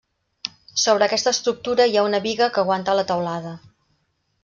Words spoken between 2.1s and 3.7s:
biga que aguanta la teulada.